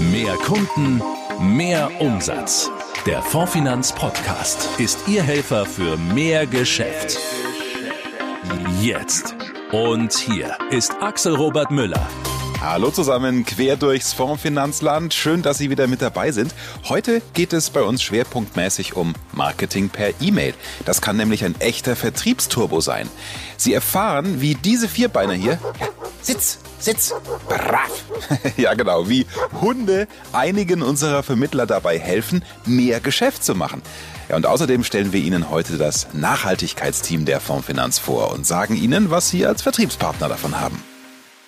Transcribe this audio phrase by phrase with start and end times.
[0.00, 1.02] Mehr Kunden,
[1.38, 2.70] mehr Umsatz.
[3.04, 7.18] Der Fondfinanz Podcast ist Ihr Helfer für mehr Geschäft.
[8.80, 9.34] Jetzt.
[9.72, 12.08] Und hier ist Axel Robert Müller.
[12.62, 15.12] Hallo zusammen, quer durchs Fondsfinanzland.
[15.12, 16.54] Schön, dass Sie wieder mit dabei sind.
[16.88, 20.54] Heute geht es bei uns schwerpunktmäßig um Marketing per E-Mail.
[20.86, 23.06] Das kann nämlich ein echter Vertriebsturbo sein.
[23.58, 25.58] Sie erfahren, wie diese Vierbeiner hier,
[26.22, 27.12] Sitz, Sitz,
[27.46, 27.90] brav,
[28.56, 29.26] ja genau, wie
[29.60, 33.82] Hunde einigen unserer Vermittler dabei helfen, mehr Geschäft zu machen.
[34.30, 39.10] Ja, und außerdem stellen wir Ihnen heute das Nachhaltigkeitsteam der Fondsfinanz vor und sagen Ihnen,
[39.10, 40.82] was Sie als Vertriebspartner davon haben.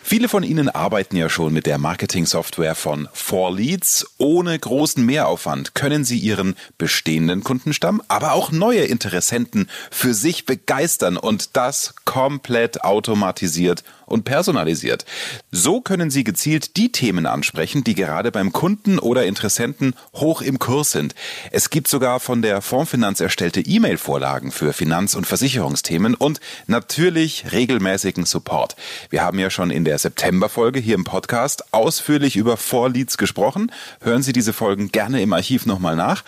[0.04, 4.04] Viele von Ihnen arbeiten ja schon mit der Marketing-Software von 4Leads.
[4.18, 11.16] Ohne großen Mehraufwand können Sie Ihren bestehenden Kundenstamm, aber auch neue Interessenten für sich begeistern
[11.16, 15.04] und das komplett automatisiert und personalisiert.
[15.50, 20.58] So können Sie gezielt die Themen ansprechen, die gerade beim Kunden oder Interessenten hoch im
[20.58, 21.14] Kurs sind.
[21.50, 28.26] Es gibt sogar von der Fondsfinanz erstellte E-Mail-Vorlagen für Finanz- und Versicherungsthemen und natürlich regelmäßigen
[28.26, 28.76] Support.
[29.08, 33.72] Wir haben ja schon in der September-Folge hier im Podcast ausführlich über Vorleads gesprochen.
[34.02, 36.22] Hören Sie diese Folgen gerne im Archiv nochmal nach.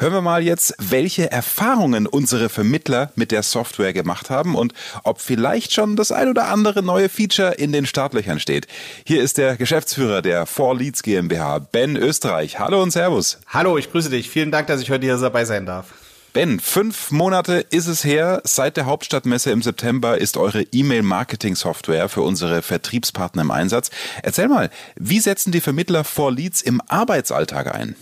[0.00, 5.20] Hören wir mal jetzt, welche Erfahrungen unsere Vermittler mit der Software gemacht haben und ob
[5.20, 8.66] vielleicht schon das ein oder andere neue Feature Feature in den Startlöchern steht.
[9.04, 12.58] Hier ist der Geschäftsführer der Four Leads GmbH, Ben Österreich.
[12.58, 13.38] Hallo und Servus.
[13.48, 14.30] Hallo, ich grüße dich.
[14.30, 15.88] Vielen Dank, dass ich heute hier dabei sein darf.
[16.32, 18.40] Ben, fünf Monate ist es her.
[18.44, 23.90] Seit der Hauptstadtmesse im September ist eure E-Mail-Marketing-Software für unsere Vertriebspartner im Einsatz.
[24.22, 27.94] Erzähl mal, wie setzen die Vermittler Four Leads im Arbeitsalltag ein?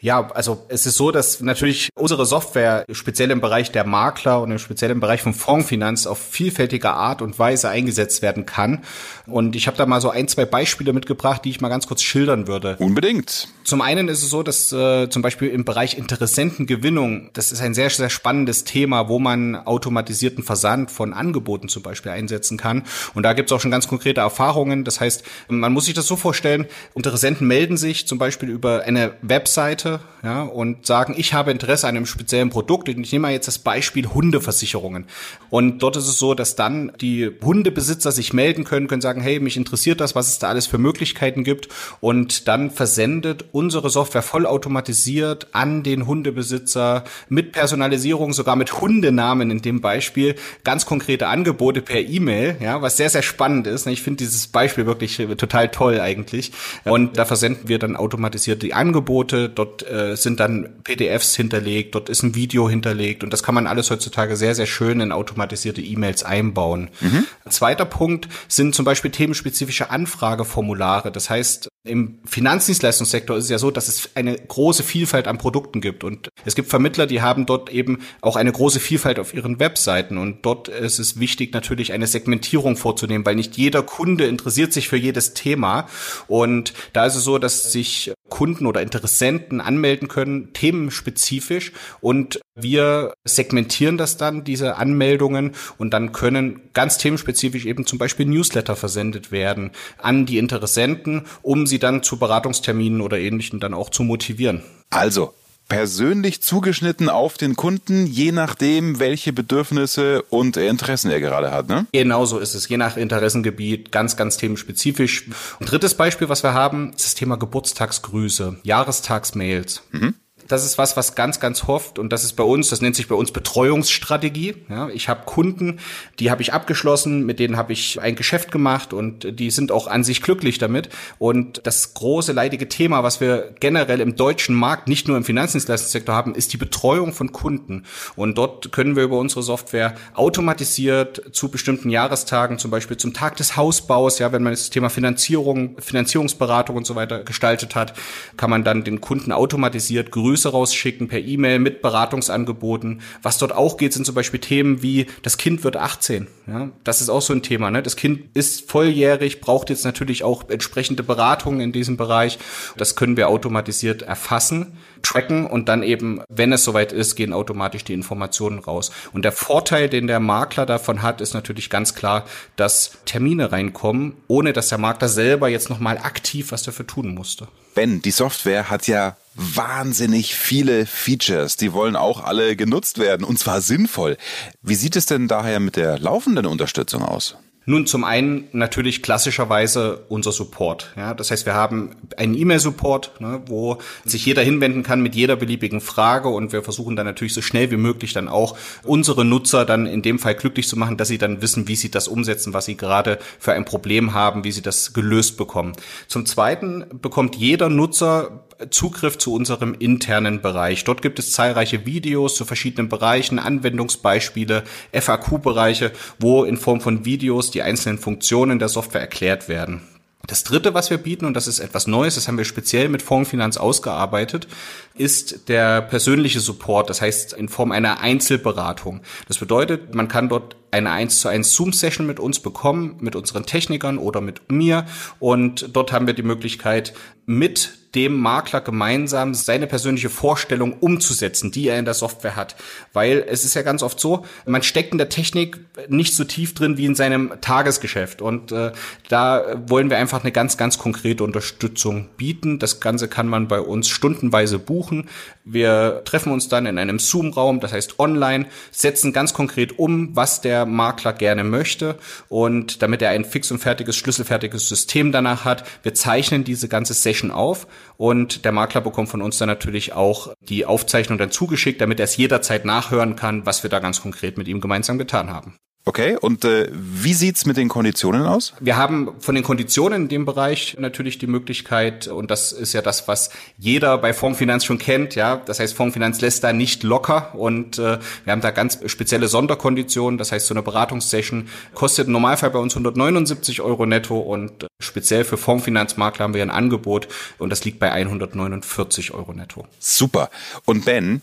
[0.00, 4.50] Ja, also es ist so, dass natürlich unsere Software speziell im Bereich der Makler und
[4.50, 8.82] im speziellen Bereich von Fondsfinanz auf vielfältige Art und Weise eingesetzt werden kann.
[9.26, 12.02] Und ich habe da mal so ein, zwei Beispiele mitgebracht, die ich mal ganz kurz
[12.02, 12.76] schildern würde.
[12.78, 13.48] Unbedingt.
[13.64, 17.74] Zum einen ist es so, dass äh, zum Beispiel im Bereich Interessentengewinnung, das ist ein
[17.74, 22.82] sehr, sehr spannendes Thema, wo man automatisierten Versand von Angeboten zum Beispiel einsetzen kann.
[23.14, 24.84] Und da gibt es auch schon ganz konkrete Erfahrungen.
[24.84, 29.12] Das heißt, man muss sich das so vorstellen, Interessenten melden sich zum Beispiel über eine
[29.22, 32.88] Webseite ja, und sagen, ich habe Interesse einem speziellen Produkt.
[32.88, 35.06] Ich nehme mal jetzt das Beispiel Hundeversicherungen.
[35.50, 39.40] Und dort ist es so, dass dann die Hundebesitzer sich melden können, können sagen, hey,
[39.40, 41.68] mich interessiert das, was es da alles für Möglichkeiten gibt.
[42.00, 49.62] Und dann versendet unsere Software vollautomatisiert an den Hundebesitzer mit Personalisierung, sogar mit Hundenamen in
[49.62, 50.34] dem Beispiel,
[50.64, 53.86] ganz konkrete Angebote per E-Mail, ja, was sehr, sehr spannend ist.
[53.86, 56.52] Ich finde dieses Beispiel wirklich total toll eigentlich.
[56.84, 59.48] Und da versenden wir dann automatisiert die Angebote.
[59.48, 63.66] Dort äh, sind dann PDFs hinterlegt, dort ist ein Video hinterlegt und das kann man
[63.66, 66.90] alles heutzutage sehr, sehr schön in automatisierte E-Mails einbauen.
[67.00, 67.26] Mhm.
[67.48, 71.10] Zweiter Punkt sind zum Beispiel themenspezifische Anfrageformulare.
[71.10, 75.80] Das heißt, im Finanzdienstleistungssektor ist es ja so, dass es eine große Vielfalt an Produkten
[75.80, 76.04] gibt.
[76.04, 80.18] Und es gibt Vermittler, die haben dort eben auch eine große Vielfalt auf ihren Webseiten.
[80.18, 84.88] Und dort ist es wichtig natürlich eine Segmentierung vorzunehmen, weil nicht jeder Kunde interessiert sich
[84.88, 85.88] für jedes Thema.
[86.26, 91.72] Und da ist es so, dass sich Kunden oder Interessenten anmelden können, themenspezifisch.
[92.02, 95.52] Und wir segmentieren das dann, diese Anmeldungen.
[95.78, 101.66] Und dann können ganz themenspezifisch eben zum Beispiel Newsletter versendet werden an die Interessenten, um
[101.70, 104.62] sie dann zu Beratungsterminen oder ähnlichen dann auch zu motivieren.
[104.90, 105.32] Also,
[105.70, 111.86] persönlich zugeschnitten auf den Kunden, je nachdem, welche Bedürfnisse und Interessen er gerade hat, ne?
[111.92, 115.28] Genau so ist es, je nach Interessengebiet, ganz, ganz themenspezifisch.
[115.60, 119.84] Und drittes Beispiel, was wir haben, ist das Thema Geburtstagsgrüße, Jahrestagsmails.
[119.92, 120.14] Mhm.
[120.50, 123.06] Das ist was, was ganz, ganz hofft und das ist bei uns, das nennt sich
[123.06, 124.56] bei uns Betreuungsstrategie.
[124.68, 125.78] Ja, ich habe Kunden,
[126.18, 129.86] die habe ich abgeschlossen, mit denen habe ich ein Geschäft gemacht und die sind auch
[129.86, 130.88] an sich glücklich damit.
[131.20, 136.16] Und das große leidige Thema, was wir generell im deutschen Markt, nicht nur im Finanzdienstleistungssektor
[136.16, 137.84] haben, ist die Betreuung von Kunden.
[138.16, 143.36] Und dort können wir über unsere Software automatisiert zu bestimmten Jahrestagen, zum Beispiel zum Tag
[143.36, 147.94] des Hausbaus, ja, wenn man das Thema Finanzierung, Finanzierungsberatung und so weiter gestaltet hat,
[148.36, 153.02] kann man dann den Kunden automatisiert grüßen Grüße rausschicken per E-Mail mit Beratungsangeboten.
[153.22, 156.28] Was dort auch geht, sind zum Beispiel Themen wie das Kind wird 18.
[156.46, 157.70] Ja, das ist auch so ein Thema.
[157.70, 157.82] Ne?
[157.82, 162.38] Das Kind ist volljährig, braucht jetzt natürlich auch entsprechende Beratungen in diesem Bereich.
[162.78, 167.84] Das können wir automatisiert erfassen, tracken und dann eben, wenn es soweit ist, gehen automatisch
[167.84, 168.90] die Informationen raus.
[169.12, 172.24] Und der Vorteil, den der Makler davon hat, ist natürlich ganz klar,
[172.56, 177.48] dass Termine reinkommen, ohne dass der Makler selber jetzt nochmal aktiv was dafür tun musste.
[177.74, 181.56] Ben, die Software hat ja wahnsinnig viele Features.
[181.56, 184.16] Die wollen auch alle genutzt werden und zwar sinnvoll.
[184.62, 187.36] Wie sieht es denn daher mit der laufenden Unterstützung aus?
[187.70, 190.92] Nun zum einen natürlich klassischerweise unser Support.
[190.96, 195.36] Ja, das heißt, wir haben einen E-Mail-Support, ne, wo sich jeder hinwenden kann mit jeder
[195.36, 199.64] beliebigen Frage und wir versuchen dann natürlich so schnell wie möglich dann auch unsere Nutzer
[199.64, 202.54] dann in dem Fall glücklich zu machen, dass sie dann wissen, wie sie das umsetzen,
[202.54, 205.74] was sie gerade für ein Problem haben, wie sie das gelöst bekommen.
[206.08, 210.84] Zum Zweiten bekommt jeder Nutzer Zugriff zu unserem internen Bereich.
[210.84, 217.50] Dort gibt es zahlreiche Videos zu verschiedenen Bereichen, Anwendungsbeispiele, FAQ-Bereiche, wo in Form von Videos
[217.50, 219.82] die einzelnen Funktionen der Software erklärt werden.
[220.26, 223.02] Das dritte, was wir bieten, und das ist etwas Neues, das haben wir speziell mit
[223.02, 224.46] Fondsfinanz ausgearbeitet,
[224.94, 229.00] ist der persönliche Support, das heißt in Form einer Einzelberatung.
[229.26, 233.46] Das bedeutet, man kann dort eine 1 zu 1 Zoom-Session mit uns bekommen, mit unseren
[233.46, 234.86] Technikern oder mit mir.
[235.18, 236.92] Und dort haben wir die Möglichkeit,
[237.26, 242.54] mit dem Makler gemeinsam seine persönliche Vorstellung umzusetzen, die er in der Software hat.
[242.92, 245.58] Weil es ist ja ganz oft so, man steckt in der Technik
[245.88, 248.22] nicht so tief drin wie in seinem Tagesgeschäft.
[248.22, 248.72] Und äh,
[249.08, 252.60] da wollen wir einfach eine ganz, ganz konkrete Unterstützung bieten.
[252.60, 255.08] Das Ganze kann man bei uns stundenweise buchen.
[255.44, 260.40] Wir treffen uns dann in einem Zoom-Raum, das heißt online, setzen ganz konkret um, was
[260.40, 261.96] der Makler gerne möchte.
[262.28, 266.94] Und damit er ein fix und fertiges, schlüsselfertiges System danach hat, wir zeichnen diese ganze
[266.94, 267.66] Session auf
[267.96, 272.04] und der Makler bekommt von uns dann natürlich auch die Aufzeichnung dann zugeschickt, damit er
[272.04, 275.56] es jederzeit nachhören kann, was wir da ganz konkret mit ihm gemeinsam getan haben.
[275.86, 278.52] Okay, und äh, wie sieht's mit den Konditionen aus?
[278.60, 282.82] Wir haben von den Konditionen in dem Bereich natürlich die Möglichkeit, und das ist ja
[282.82, 285.36] das, was jeder bei Fondsfinanz schon kennt, ja.
[285.36, 290.18] Das heißt, Fondsfinanz lässt da nicht locker und äh, wir haben da ganz spezielle Sonderkonditionen.
[290.18, 294.66] Das heißt, so eine Beratungssession kostet im Normalfall bei uns 179 Euro netto und äh,
[294.80, 299.66] speziell für Fondsfinanzmakler haben wir ein Angebot und das liegt bei 149 Euro netto.
[299.78, 300.28] Super.
[300.66, 301.22] Und Ben,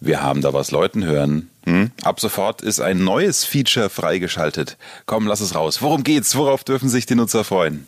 [0.00, 1.50] wir haben da was Leuten hören.
[1.64, 1.90] Hm?
[2.02, 4.76] Ab sofort ist ein neues Feature freigeschaltet.
[5.06, 5.80] Komm, lass es raus.
[5.80, 6.36] Worum geht's?
[6.36, 7.86] Worauf dürfen sich die Nutzer freuen?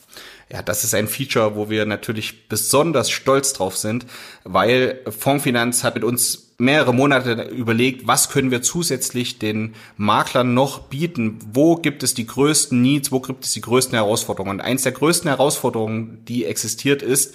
[0.50, 4.06] Ja, das ist ein Feature, wo wir natürlich besonders stolz drauf sind,
[4.44, 10.82] weil Fondsfinanz hat mit uns mehrere Monate überlegt, was können wir zusätzlich den Maklern noch
[10.84, 11.38] bieten?
[11.52, 13.12] Wo gibt es die größten Needs?
[13.12, 14.52] Wo gibt es die größten Herausforderungen?
[14.52, 17.34] Und eins der größten Herausforderungen, die existiert, ist,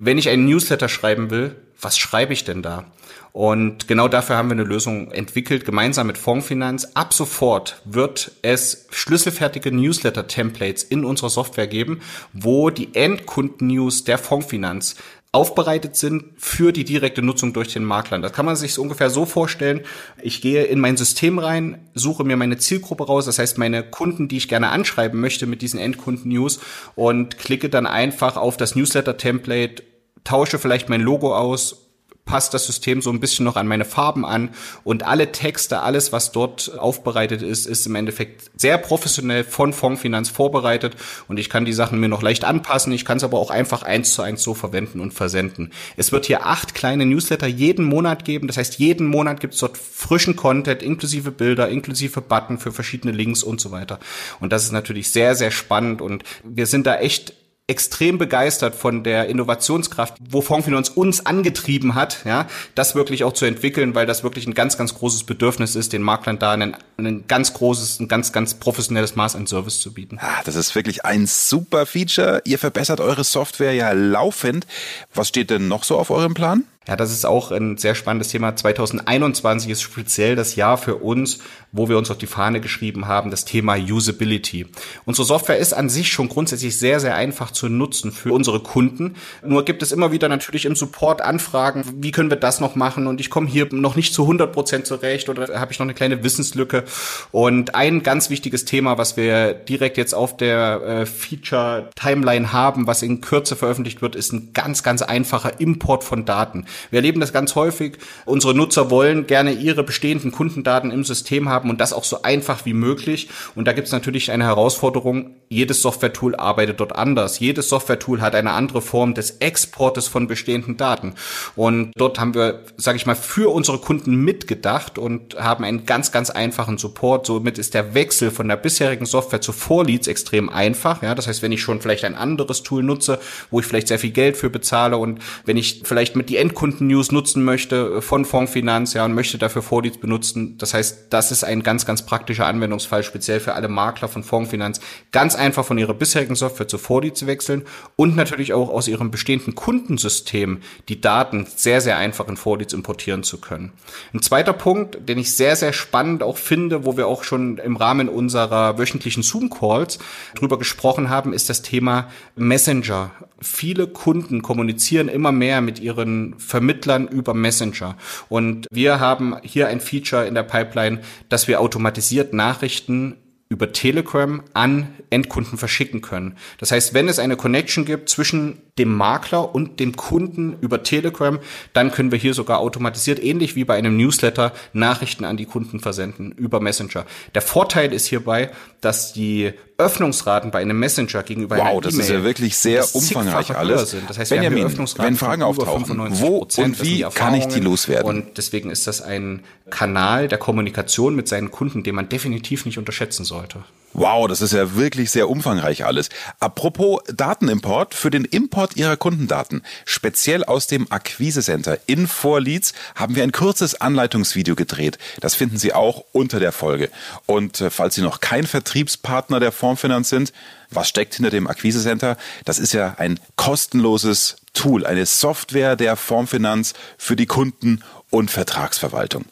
[0.00, 2.86] wenn ich einen Newsletter schreiben will, was schreibe ich denn da?
[3.32, 6.92] Und genau dafür haben wir eine Lösung entwickelt, gemeinsam mit Fondsfinanz.
[6.94, 12.00] Ab sofort wird es schlüsselfertige Newsletter-Templates in unserer Software geben,
[12.32, 14.96] wo die Endkunden-News der Fondsfinanz
[15.32, 18.18] aufbereitet sind für die direkte Nutzung durch den Makler.
[18.18, 19.82] Das kann man sich ungefähr so vorstellen.
[20.20, 24.26] Ich gehe in mein System rein, suche mir meine Zielgruppe raus, das heißt meine Kunden,
[24.26, 26.58] die ich gerne anschreiben möchte mit diesen Endkunden-News
[26.96, 29.84] und klicke dann einfach auf das Newsletter-Template,
[30.24, 31.90] tausche vielleicht mein Logo aus,
[32.30, 34.50] passt das System so ein bisschen noch an meine Farben an
[34.84, 40.28] und alle Texte, alles, was dort aufbereitet ist, ist im Endeffekt sehr professionell von Fondsfinanz
[40.28, 40.94] vorbereitet
[41.26, 42.92] und ich kann die Sachen mir noch leicht anpassen.
[42.92, 45.72] Ich kann es aber auch einfach eins zu eins so verwenden und versenden.
[45.96, 48.46] Es wird hier acht kleine Newsletter jeden Monat geben.
[48.46, 53.12] Das heißt, jeden Monat gibt es dort frischen Content, inklusive Bilder, inklusive Button für verschiedene
[53.12, 53.98] Links und so weiter.
[54.38, 57.34] Und das ist natürlich sehr, sehr spannend und wir sind da echt
[57.70, 63.44] extrem begeistert von der Innovationskraft, wo Fondsfinanz uns angetrieben hat, ja, das wirklich auch zu
[63.44, 67.54] entwickeln, weil das wirklich ein ganz, ganz großes Bedürfnis ist, den Maklern da ein ganz
[67.54, 70.18] großes, ein ganz, ganz professionelles Maß an Service zu bieten.
[70.20, 72.42] Ah, das ist wirklich ein super Feature.
[72.44, 74.66] Ihr verbessert eure Software ja laufend.
[75.14, 76.64] Was steht denn noch so auf eurem Plan?
[76.88, 78.56] Ja, das ist auch ein sehr spannendes Thema.
[78.56, 81.38] 2021 ist speziell das Jahr für uns,
[81.72, 84.66] wo wir uns auf die Fahne geschrieben haben, das Thema Usability.
[85.04, 89.16] Unsere Software ist an sich schon grundsätzlich sehr, sehr einfach zu nutzen für unsere Kunden.
[89.44, 93.06] Nur gibt es immer wieder natürlich im Support Anfragen, wie können wir das noch machen?
[93.06, 95.94] Und ich komme hier noch nicht zu 100 Prozent zurecht oder habe ich noch eine
[95.94, 96.84] kleine Wissenslücke?
[97.30, 103.02] Und ein ganz wichtiges Thema, was wir direkt jetzt auf der äh, Feature-Timeline haben, was
[103.02, 106.64] in Kürze veröffentlicht wird, ist ein ganz, ganz einfacher Import von Daten.
[106.90, 107.98] Wir erleben das ganz häufig.
[108.24, 112.64] Unsere Nutzer wollen gerne ihre bestehenden Kundendaten im System haben und das auch so einfach
[112.64, 113.28] wie möglich.
[113.54, 115.36] Und da gibt es natürlich eine Herausforderung.
[115.48, 117.40] Jedes Software-Tool arbeitet dort anders.
[117.40, 121.14] Jedes Software-Tool hat eine andere Form des Exportes von bestehenden Daten.
[121.56, 126.12] Und dort haben wir, sage ich mal, für unsere Kunden mitgedacht und haben einen ganz,
[126.12, 127.26] ganz einfachen Support.
[127.26, 131.02] Somit ist der Wechsel von der bisherigen Software zu Vorleads extrem einfach.
[131.02, 133.18] Ja, das heißt, wenn ich schon vielleicht ein anderes Tool nutze,
[133.50, 136.59] wo ich vielleicht sehr viel Geld für bezahle und wenn ich vielleicht mit die Endkunden
[136.60, 140.58] Endkunden-News nutzen möchte von Fondsfinanz, ja, und möchte dafür Vorleads benutzen.
[140.58, 144.78] Das heißt, das ist ein ganz, ganz praktischer Anwendungsfall, speziell für alle Makler von Fondsfinanz.
[145.10, 147.62] Ganz einfach von ihrer bisherigen Software zu Vorleads wechseln
[147.96, 150.58] und natürlich auch aus ihrem bestehenden Kundensystem
[150.90, 153.72] die Daten sehr, sehr einfach in Vorleads importieren zu können.
[154.12, 157.76] Ein zweiter Punkt, den ich sehr, sehr spannend auch finde, wo wir auch schon im
[157.76, 159.98] Rahmen unserer wöchentlichen Zoom-Calls
[160.34, 163.12] drüber gesprochen haben, ist das Thema Messenger.
[163.42, 167.96] Viele Kunden kommunizieren immer mehr mit ihren Vermittlern über Messenger.
[168.28, 173.16] Und wir haben hier ein Feature in der Pipeline, dass wir automatisiert Nachrichten
[173.48, 176.36] über Telegram an Endkunden verschicken können.
[176.58, 181.38] Das heißt, wenn es eine Connection gibt zwischen dem Makler und dem Kunden über Telegram,
[181.74, 185.80] dann können wir hier sogar automatisiert, ähnlich wie bei einem Newsletter, Nachrichten an die Kunden
[185.80, 187.04] versenden über Messenger.
[187.34, 192.08] Der Vorteil ist hierbei, dass die Öffnungsraten bei einem Messenger gegenüber wow, einer das ist
[192.08, 193.90] ja wirklich sehr umfangreich alles.
[193.90, 194.08] Sind.
[194.08, 198.08] Das heißt, Benjamin, wenn Fragen auftauchen, wo und wie kann ich die loswerden?
[198.08, 202.78] Und deswegen ist das ein Kanal der Kommunikation mit seinen Kunden, den man definitiv nicht
[202.78, 203.62] unterschätzen sollte.
[203.92, 206.10] Wow, das ist ja wirklich sehr umfangreich alles.
[206.38, 213.24] Apropos Datenimport, für den Import Ihrer Kundendaten, speziell aus dem Akquise-Center in Vorleads, haben wir
[213.24, 214.98] ein kurzes Anleitungsvideo gedreht.
[215.20, 216.88] Das finden Sie auch unter der Folge.
[217.26, 220.32] Und äh, falls Sie noch kein Vertriebspartner der Formfinanz sind,
[220.70, 222.16] was steckt hinter dem Akquise-Center?
[222.44, 229.24] Das ist ja ein kostenloses Tool, eine Software der Formfinanz für die Kunden und Vertragsverwaltung.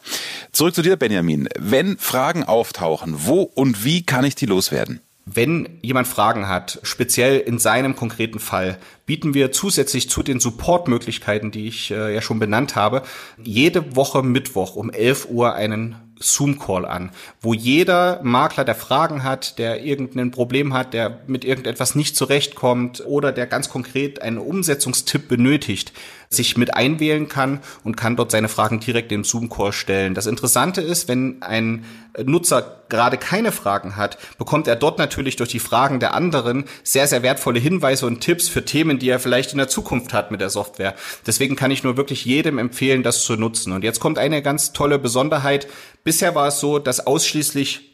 [0.51, 1.47] Zurück zu dir, Benjamin.
[1.57, 5.01] Wenn Fragen auftauchen, wo und wie kann ich die loswerden?
[5.31, 11.51] Wenn jemand Fragen hat, speziell in seinem konkreten Fall, bieten wir zusätzlich zu den Supportmöglichkeiten,
[11.51, 13.03] die ich äh, ja schon benannt habe,
[13.43, 19.57] jede Woche Mittwoch um 11 Uhr einen Zoom-Call an, wo jeder Makler, der Fragen hat,
[19.59, 25.27] der irgendein Problem hat, der mit irgendetwas nicht zurechtkommt oder der ganz konkret einen Umsetzungstipp
[25.27, 25.93] benötigt,
[26.31, 30.13] sich mit einwählen kann und kann dort seine Fragen direkt im Zoom-Call stellen.
[30.13, 31.85] Das Interessante ist, wenn ein
[32.23, 37.07] Nutzer gerade keine Fragen hat, bekommt er dort natürlich durch die Fragen der anderen sehr,
[37.07, 40.39] sehr wertvolle Hinweise und Tipps für Themen, die er vielleicht in der Zukunft hat mit
[40.39, 40.95] der Software.
[41.25, 43.73] Deswegen kann ich nur wirklich jedem empfehlen, das zu nutzen.
[43.73, 45.67] Und jetzt kommt eine ganz tolle Besonderheit.
[46.03, 47.88] Bisher war es so, dass ausschließlich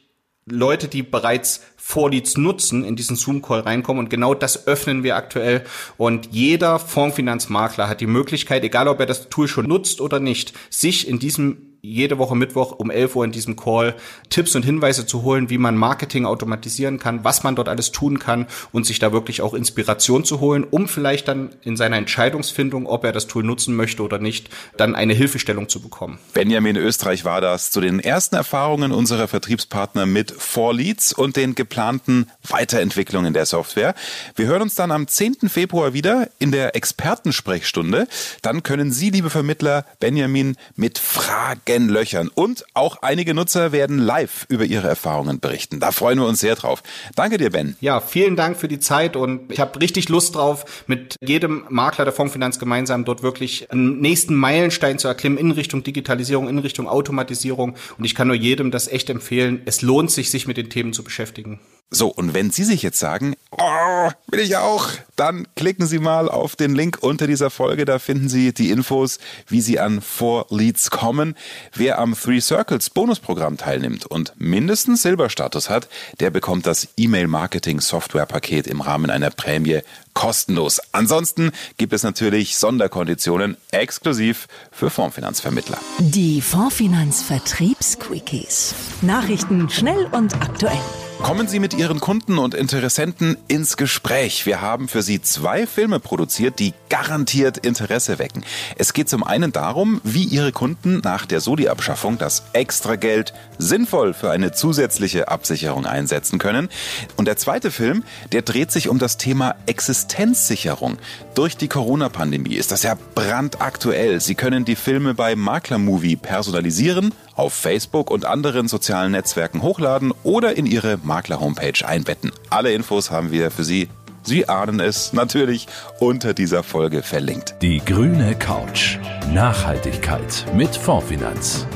[0.48, 4.04] Leute, die bereits Vorleads nutzen, in diesen Zoom-Call reinkommen.
[4.04, 5.64] Und genau das öffnen wir aktuell.
[5.98, 10.54] Und jeder Fondsfinanzmakler hat die Möglichkeit, egal ob er das Tool schon nutzt oder nicht,
[10.70, 13.96] sich in diesem jede Woche Mittwoch um 11 Uhr in diesem Call
[14.30, 18.20] Tipps und Hinweise zu holen, wie man Marketing automatisieren kann, was man dort alles tun
[18.20, 22.88] kann und sich da wirklich auch Inspiration zu holen, um vielleicht dann in seiner Entscheidungsfindung,
[22.88, 26.18] ob er das Tool nutzen möchte oder nicht, dann eine Hilfestellung zu bekommen.
[26.34, 32.28] Benjamin Österreich war das zu den ersten Erfahrungen unserer Vertriebspartner mit 4Leads und den geplanten
[32.48, 33.96] Weiterentwicklungen der Software.
[34.36, 35.50] Wir hören uns dann am 10.
[35.50, 38.08] Februar wieder in der Expertensprechstunde.
[38.42, 42.30] Dann können Sie, liebe Vermittler, Benjamin mit Fragen Fragen löchern.
[42.34, 45.80] Und auch einige Nutzer werden live über ihre Erfahrungen berichten.
[45.80, 46.82] Da freuen wir uns sehr drauf.
[47.16, 47.76] Danke dir, Ben.
[47.82, 52.06] Ja, vielen Dank für die Zeit und ich habe richtig Lust drauf, mit jedem Makler
[52.06, 56.88] der Fondsfinanz gemeinsam dort wirklich einen nächsten Meilenstein zu erklimmen in Richtung Digitalisierung, in Richtung
[56.88, 57.76] Automatisierung.
[57.98, 59.62] Und ich kann nur jedem das echt empfehlen.
[59.66, 61.60] Es lohnt sich, sich mit den Themen zu beschäftigen.
[61.92, 66.30] So, und wenn Sie sich jetzt sagen, oh, will ich auch, dann klicken Sie mal
[66.30, 67.86] auf den Link unter dieser Folge.
[67.86, 71.36] Da finden Sie die Infos, wie Sie an 4 Leads kommen.
[71.74, 75.88] Wer am Three Circles Bonusprogramm teilnimmt und mindestens Silberstatus hat,
[76.20, 79.82] der bekommt das E-Mail-Marketing-Software-Paket im Rahmen einer Prämie
[80.14, 80.82] kostenlos.
[80.92, 85.78] Ansonsten gibt es natürlich Sonderkonditionen exklusiv für Fondsfinanzvermittler.
[86.00, 88.74] Die Fondsfinanz Vertriebsquickies.
[89.02, 90.82] Nachrichten schnell und aktuell.
[91.22, 94.46] Kommen Sie mit Ihren Kunden und Interessenten ins Gespräch.
[94.46, 98.44] Wir haben für Sie zwei Filme produziert, die garantiert Interesse wecken.
[98.78, 104.30] Es geht zum einen darum, wie Ihre Kunden nach der Soli-Abschaffung das Extrageld sinnvoll für
[104.30, 106.70] eine zusätzliche Absicherung einsetzen können.
[107.18, 110.98] Und der zweite Film, der dreht sich um das Thema Existenzsicherung.
[111.34, 114.22] Durch die Corona-Pandemie ist das ja brandaktuell.
[114.22, 120.56] Sie können die Filme bei Maklermovie personalisieren, auf Facebook und anderen sozialen Netzwerken hochladen oder
[120.56, 122.32] in Ihre Makler-Homepage einbetten.
[122.50, 123.90] Alle Infos haben wir für Sie
[124.28, 125.68] Sie ahnen es natürlich
[126.00, 127.58] unter dieser Folge verlinkt.
[127.62, 128.98] Die grüne Couch.
[129.32, 131.68] Nachhaltigkeit mit Fondsfinanz.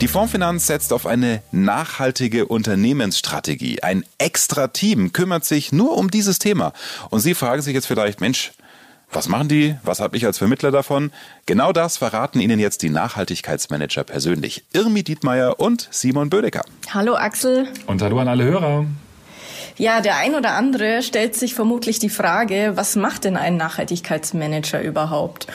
[0.00, 3.82] Die Fondsfinanz setzt auf eine nachhaltige Unternehmensstrategie.
[3.82, 6.72] Ein extra Team kümmert sich nur um dieses Thema.
[7.10, 8.52] Und Sie fragen sich jetzt vielleicht, Mensch,
[9.14, 9.76] was machen die?
[9.82, 11.12] Was habe ich als Vermittler davon?
[11.46, 14.64] Genau das verraten Ihnen jetzt die Nachhaltigkeitsmanager persönlich.
[14.72, 16.62] Irmi Dietmeier und Simon Bödecker.
[16.92, 17.68] Hallo Axel.
[17.86, 18.86] Und hallo an alle Hörer.
[19.76, 24.82] Ja, der ein oder andere stellt sich vermutlich die Frage, was macht denn ein Nachhaltigkeitsmanager
[24.82, 25.46] überhaupt?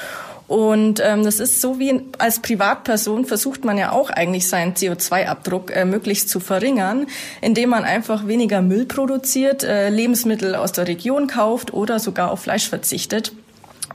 [0.47, 5.75] Und ähm, das ist so wie als Privatperson versucht man ja auch eigentlich seinen CO2-Abdruck
[5.75, 7.07] äh, möglichst zu verringern,
[7.41, 12.39] indem man einfach weniger Müll produziert, äh, Lebensmittel aus der Region kauft oder sogar auf
[12.39, 13.33] Fleisch verzichtet.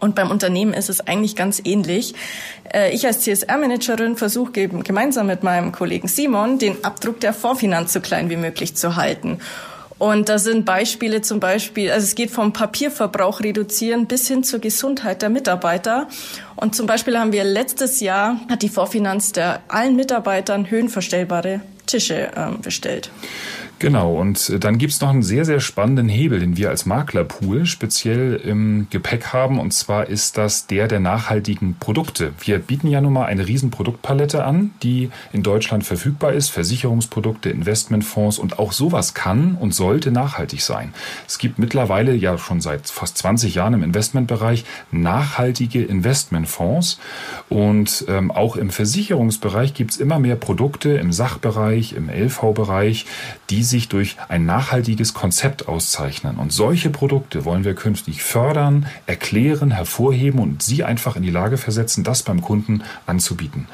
[0.02, 2.14] Und beim Unternehmen ist es eigentlich ganz ähnlich.
[2.74, 8.00] Äh, ich als CSR-Managerin versuche gemeinsam mit meinem Kollegen Simon den Abdruck der Fondsfinanz so
[8.00, 9.38] klein wie möglich zu halten.
[9.98, 14.58] Und da sind Beispiele zum Beispiel, also es geht vom Papierverbrauch reduzieren bis hin zur
[14.58, 16.08] Gesundheit der Mitarbeiter.
[16.56, 22.32] Und zum Beispiel haben wir letztes Jahr, hat die Vorfinanz der allen Mitarbeitern höhenverstellbare Tische
[22.34, 23.12] äh, bestellt.
[23.82, 27.66] Genau, und äh, dann gibt's noch einen sehr, sehr spannenden Hebel, den wir als Maklerpool
[27.66, 32.32] speziell im Gepäck haben, und zwar ist das der der nachhaltigen Produkte.
[32.38, 37.50] Wir bieten ja nun mal eine riesen Produktpalette an, die in Deutschland verfügbar ist, Versicherungsprodukte,
[37.50, 40.94] Investmentfonds und auch sowas kann und sollte nachhaltig sein.
[41.26, 47.00] Es gibt mittlerweile ja schon seit fast 20 Jahren im Investmentbereich nachhaltige Investmentfonds
[47.48, 53.06] und ähm, auch im Versicherungsbereich gibt's immer mehr Produkte im Sachbereich, im LV-Bereich,
[53.52, 56.36] die sich durch ein nachhaltiges Konzept auszeichnen.
[56.36, 61.58] Und solche Produkte wollen wir künftig fördern, erklären, hervorheben und sie einfach in die Lage
[61.58, 63.66] versetzen, das beim Kunden anzubieten.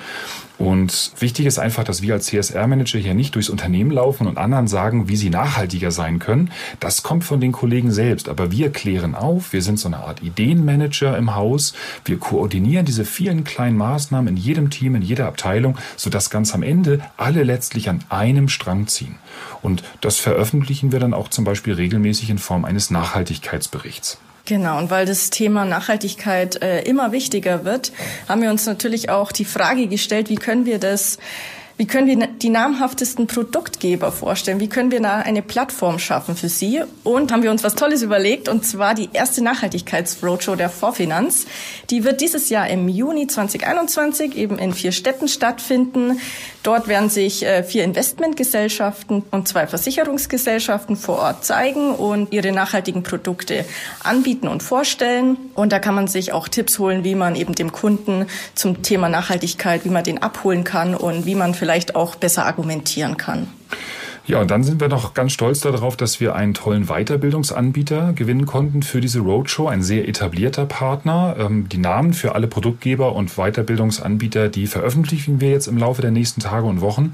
[0.59, 4.67] Und wichtig ist einfach, dass wir als CSR-Manager hier nicht durchs Unternehmen laufen und anderen
[4.67, 6.51] sagen, wie sie nachhaltiger sein können.
[6.81, 8.29] Das kommt von den Kollegen selbst.
[8.29, 9.53] Aber wir klären auf.
[9.53, 11.75] Wir sind so eine Art Ideenmanager im Haus.
[12.05, 16.65] Wir koordinieren diese vielen kleinen Maßnahmen in jedem Team, in jeder Abteilung, sodass ganz am
[16.65, 19.15] Ende alle letztlich an einem Strang ziehen.
[19.63, 24.19] Und das veröffentlichen wir dann auch zum Beispiel regelmäßig in Form eines Nachhaltigkeitsberichts.
[24.49, 27.93] Genau, und weil das Thema Nachhaltigkeit äh, immer wichtiger wird,
[28.31, 31.19] haben wir uns natürlich auch die Frage gestellt, wie können wir das
[31.79, 34.59] wie können wir die namhaftesten Produktgeber vorstellen?
[34.59, 36.83] Wie können wir da eine Plattform schaffen für sie?
[37.05, 41.47] Und haben wir uns was Tolles überlegt, und zwar die erste Nachhaltigkeits-Roadshow der Vorfinanz.
[41.91, 46.21] Die wird dieses Jahr im Juni 2021 eben in vier Städten stattfinden.
[46.65, 53.05] Dort werden sich äh, vier Investmentgesellschaften und zwei Versicherungsgesellschaften vor Ort zeigen und ihre nachhaltigen
[53.05, 53.65] Produkte
[54.03, 55.37] anbieten und vorstellen.
[55.55, 59.09] Und da kann man sich auch Tipps holen, wie man eben dem Kunden zum Thema
[59.09, 63.47] Nachhaltigkeit, wie man den abholen kann und wie man vielleicht vielleicht auch besser argumentieren kann.
[64.29, 68.45] Ja, und dann sind wir noch ganz stolz darauf, dass wir einen tollen Weiterbildungsanbieter gewinnen
[68.45, 71.35] konnten für diese Roadshow, ein sehr etablierter Partner.
[71.39, 76.11] Ähm, die Namen für alle Produktgeber und Weiterbildungsanbieter, die veröffentlichen wir jetzt im Laufe der
[76.11, 77.13] nächsten Tage und Wochen.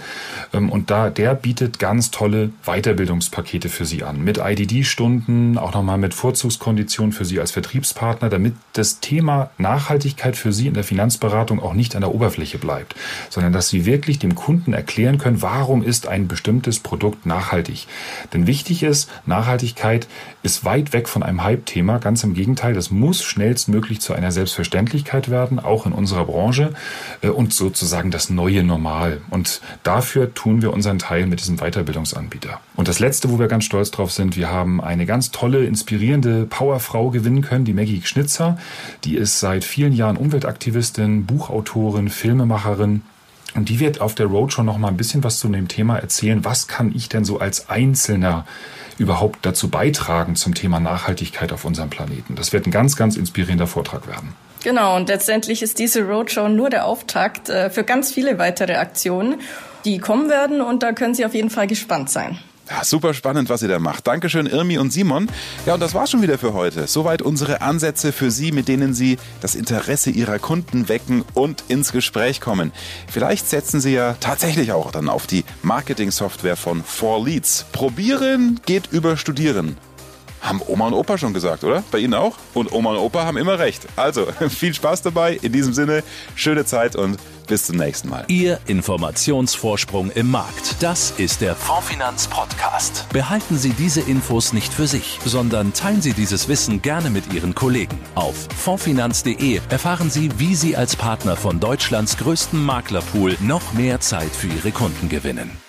[0.52, 4.24] Ähm, und da, der bietet ganz tolle Weiterbildungspakete für Sie an.
[4.24, 10.52] Mit IDD-Stunden, auch nochmal mit Vorzugskonditionen für Sie als Vertriebspartner, damit das Thema Nachhaltigkeit für
[10.52, 12.96] Sie in der Finanzberatung auch nicht an der Oberfläche bleibt,
[13.30, 17.86] sondern dass Sie wirklich dem Kunden erklären können, warum ist ein bestimmtes Produkt Produkt nachhaltig.
[18.32, 20.08] Denn wichtig ist, Nachhaltigkeit
[20.42, 21.98] ist weit weg von einem Hype-Thema.
[21.98, 26.72] Ganz im Gegenteil, das muss schnellstmöglich zu einer Selbstverständlichkeit werden, auch in unserer Branche
[27.20, 29.20] äh, und sozusagen das neue Normal.
[29.28, 32.58] Und dafür tun wir unseren Teil mit diesem Weiterbildungsanbieter.
[32.74, 36.46] Und das Letzte, wo wir ganz stolz drauf sind, wir haben eine ganz tolle, inspirierende
[36.46, 38.56] Powerfrau gewinnen können, die Maggie Schnitzer.
[39.04, 43.02] Die ist seit vielen Jahren Umweltaktivistin, Buchautorin, Filmemacherin
[43.54, 46.44] und die wird auf der Roadshow noch mal ein bisschen was zu dem Thema erzählen.
[46.44, 48.46] Was kann ich denn so als Einzelner
[48.98, 52.34] überhaupt dazu beitragen zum Thema Nachhaltigkeit auf unserem Planeten?
[52.34, 54.34] Das wird ein ganz, ganz inspirierender Vortrag werden.
[54.64, 59.40] Genau, und letztendlich ist diese Roadshow nur der Auftakt äh, für ganz viele weitere Aktionen,
[59.84, 60.62] die kommen werden.
[60.62, 62.38] Und da können Sie auf jeden Fall gespannt sein.
[62.70, 64.06] Ja, super spannend, was ihr da macht.
[64.06, 65.28] Dankeschön, Irmi und Simon.
[65.66, 66.86] Ja, und das war's schon wieder für heute.
[66.86, 71.92] Soweit unsere Ansätze für Sie, mit denen Sie das Interesse Ihrer Kunden wecken und ins
[71.92, 72.72] Gespräch kommen.
[73.06, 77.64] Vielleicht setzen Sie ja tatsächlich auch dann auf die Marketing-Software von 4Leads.
[77.72, 79.76] Probieren geht über Studieren.
[80.44, 81.82] Haben Oma und Opa schon gesagt, oder?
[81.90, 82.36] Bei Ihnen auch?
[82.52, 83.86] Und Oma und Opa haben immer recht.
[83.96, 85.38] Also, viel Spaß dabei.
[85.40, 86.04] In diesem Sinne,
[86.36, 88.24] schöne Zeit und bis zum nächsten Mal.
[88.28, 90.76] Ihr Informationsvorsprung im Markt.
[90.80, 93.06] Das ist der Fondfinanz Podcast.
[93.10, 97.54] Behalten Sie diese Infos nicht für sich, sondern teilen Sie dieses Wissen gerne mit Ihren
[97.54, 97.98] Kollegen.
[98.14, 104.30] Auf fondfinanz.de erfahren Sie, wie Sie als Partner von Deutschlands größtem Maklerpool noch mehr Zeit
[104.30, 105.63] für Ihre Kunden gewinnen.